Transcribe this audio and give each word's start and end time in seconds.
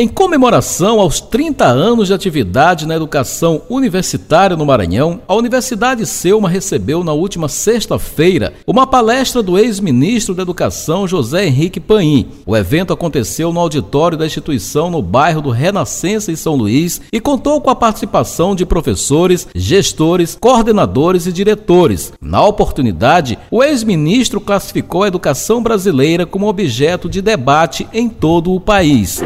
Em 0.00 0.06
comemoração 0.06 1.00
aos 1.00 1.20
30 1.20 1.64
anos 1.64 2.06
de 2.06 2.14
atividade 2.14 2.86
na 2.86 2.94
educação 2.94 3.62
universitária 3.68 4.56
no 4.56 4.64
Maranhão, 4.64 5.20
a 5.26 5.34
Universidade 5.34 6.06
Selma 6.06 6.48
recebeu 6.48 7.02
na 7.02 7.12
última 7.12 7.48
sexta-feira 7.48 8.54
uma 8.64 8.86
palestra 8.86 9.42
do 9.42 9.58
ex-ministro 9.58 10.36
da 10.36 10.42
Educação 10.42 11.08
José 11.08 11.46
Henrique 11.46 11.80
Paim. 11.80 12.28
O 12.46 12.56
evento 12.56 12.92
aconteceu 12.92 13.52
no 13.52 13.58
auditório 13.58 14.16
da 14.16 14.24
instituição 14.24 14.88
no 14.88 15.02
bairro 15.02 15.42
do 15.42 15.50
Renascença 15.50 16.30
em 16.30 16.36
São 16.36 16.54
Luís 16.54 17.00
e 17.12 17.18
contou 17.18 17.60
com 17.60 17.68
a 17.68 17.74
participação 17.74 18.54
de 18.54 18.64
professores, 18.64 19.48
gestores, 19.52 20.38
coordenadores 20.40 21.26
e 21.26 21.32
diretores. 21.32 22.12
Na 22.22 22.40
oportunidade, 22.44 23.36
o 23.50 23.64
ex-ministro 23.64 24.40
classificou 24.40 25.02
a 25.02 25.08
educação 25.08 25.60
brasileira 25.60 26.24
como 26.24 26.46
objeto 26.46 27.08
de 27.08 27.20
debate 27.20 27.88
em 27.92 28.08
todo 28.08 28.54
o 28.54 28.60
país 28.60 29.20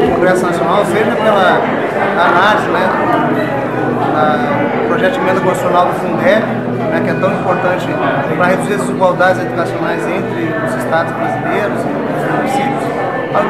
Nacional, 0.62 0.84
seja 0.86 1.16
pela 1.16 1.60
análise 2.22 2.68
né, 2.68 2.89
do 4.79 4.88
projeto 4.88 5.12
de 5.14 5.18
emenda 5.18 5.40
constitucional 5.40 5.86
do 5.86 5.94
Fundeb, 5.94 6.43
né, 6.43 7.00
que 7.02 7.11
é 7.11 7.14
tão 7.14 7.32
importante 7.32 7.88
para 8.36 8.46
reduzir 8.46 8.75
as 8.75 8.80
desigualdades 8.80 9.43
educacionais 9.43 10.07
entre 10.07 10.54
os 10.64 10.75
estados 10.76 11.12
brasileiros 11.12 11.79
e 11.82 11.90
os 11.90 12.36
municípios, 12.36 12.85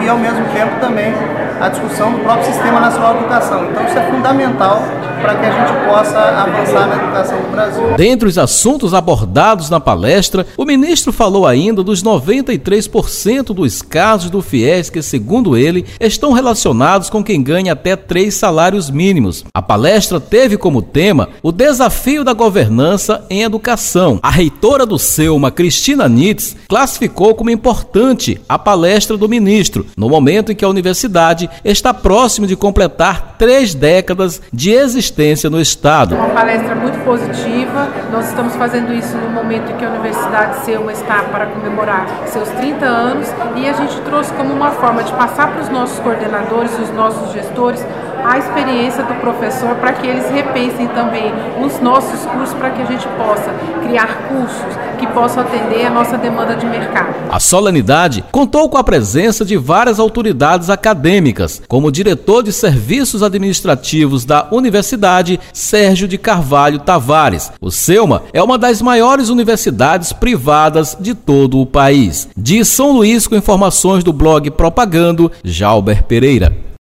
e 0.03 0.09
ao 0.09 0.17
mesmo 0.17 0.45
tempo 0.55 0.81
também 0.81 1.15
a 1.61 1.69
discussão 1.69 2.13
do 2.13 2.19
próprio 2.21 2.47
Sistema 2.47 2.81
Nacional 2.81 3.13
de 3.13 3.19
Educação. 3.21 3.65
Então 3.65 3.85
isso 3.85 3.99
é 3.99 4.03
fundamental 4.03 4.83
para 5.23 5.37
que 5.37 5.47
a 5.47 5.53
gente 5.53 5.87
possa 5.87 6.19
avançar 6.19 6.89
na 6.89 6.97
educação 6.97 7.41
do 7.41 7.51
Brasil. 7.51 7.97
Dentre 7.97 8.29
os 8.29 8.37
assuntos 8.37 8.93
abordados 8.93 9.71
na 9.71 9.79
palestra, 9.79 10.47
o 10.57 10.65
ministro 10.65 11.13
falou 11.13 11.47
ainda 11.47 11.83
dos 11.83 12.03
93% 12.03 13.55
dos 13.55 13.81
casos 13.81 14.29
do 14.29 14.43
FIES 14.43 14.91
que, 14.91 15.01
segundo 15.01 15.57
ele, 15.57 15.87
estão 16.01 16.33
relacionados 16.33 17.09
com 17.09 17.23
quem 17.23 17.43
ganha 17.43 17.73
até 17.73 17.95
três 17.95 18.35
salários 18.35 18.91
mínimos. 18.91 19.45
A 19.55 19.63
palestra 19.63 20.19
teve 20.19 20.57
como 20.57 20.83
tema 20.83 21.29
o 21.43 21.53
desafio 21.53 22.25
da 22.25 22.33
governança 22.33 23.25
em 23.31 23.43
educação. 23.43 24.19
A 24.23 24.31
reitora 24.31 24.85
do 24.85 24.99
SEUMA, 24.99 25.51
Cristina 25.51 26.09
Nitz, 26.09 26.57
classificou 26.69 27.35
como 27.35 27.51
importante 27.51 28.41
a 28.49 28.59
palestra 28.59 29.17
do 29.17 29.29
ministro, 29.29 29.87
no 29.97 30.09
momento 30.09 30.51
em 30.51 30.57
que 30.57 30.65
a 30.65 30.69
universidade 30.69 31.49
está 31.65 31.95
próximo 31.95 32.47
de 32.47 32.57
completar 32.57 33.32
três 33.43 33.75
décadas 33.75 34.41
de 34.53 34.71
existência 34.71 35.51
no 35.51 35.61
Estado. 35.61 36.15
Uma 36.15 36.29
palestra 36.29 36.77
muito 36.77 36.97
positiva. 37.05 37.89
Nós 38.13 38.29
estamos 38.29 38.55
fazendo 38.55 38.95
isso 38.95 39.17
no 39.17 39.31
momento 39.31 39.73
em 39.73 39.77
que 39.77 39.85
a 39.85 39.91
Universidade 39.91 40.65
Selma 40.65 40.93
está 40.93 41.25
para 41.25 41.47
comemorar 41.47 42.07
seus 42.27 42.49
30 42.51 42.87
anos 42.87 43.27
e 43.57 43.69
a 43.69 43.73
gente 43.73 44.01
trouxe 44.03 44.33
como 44.35 44.55
uma 44.55 44.71
forma 44.71 45.03
de 45.03 45.13
passar 45.15 45.51
para 45.51 45.61
os 45.61 45.69
nossos 45.71 45.99
coordenadores, 45.99 46.71
os 46.79 46.91
nossos 46.91 47.33
gestores, 47.33 47.85
a 48.25 48.39
experiência 48.39 49.03
do 49.05 49.15
professor 49.15 49.75
para 49.77 49.93
que 49.93 50.07
eles 50.07 50.29
repensem 50.31 50.87
também 50.89 51.33
os 51.65 51.81
nossos 51.81 52.25
cursos 52.27 52.55
para 52.55 52.71
que 52.71 52.83
a 52.83 52.87
gente 52.87 53.07
possa 53.09 53.53
criar 53.83 54.29
cursos 54.29 54.93
que 54.99 55.07
possam 55.09 55.43
atender 55.43 55.85
a 55.85 55.91
nossa 55.91 56.17
demanda 56.17 56.55
de 56.55 56.65
mercado. 56.65 57.15
A 57.29 57.41
solenidade 57.41 58.25
contou 58.31 58.69
com 58.69 58.79
a 58.79 58.85
presença 58.85 59.45
de 59.45 59.57
várias 59.57 59.99
autoridades 59.99 60.71
acadêmicas, 60.71 61.61
como 61.67 61.89
o 61.89 61.93
diretor 61.93 62.43
de 62.43 62.53
serviços 62.53 63.23
administrativos 63.23 64.25
da 64.25 64.47
universidade, 64.53 65.41
Sérgio 65.53 66.07
de 66.07 66.19
Carvalho 66.19 66.79
Tavares. 66.79 67.51
O 67.61 67.71
Selma 67.71 68.23
é 68.33 68.43
uma 68.43 68.57
das 68.57 68.81
maiores 68.81 69.29
universidades 69.29 70.13
privadas 70.13 70.97
de 71.01 71.15
todo 71.15 71.61
o 71.61 71.67
país. 71.67 72.29
De 72.37 72.65
São 72.65 72.93
Luís, 72.93 73.27
com 73.27 73.35
informações 73.35 74.05
do 74.05 74.13
blog 74.13 74.51
Propagando, 74.53 75.33
Jalber 75.43 76.05
Pereira. 76.05 76.72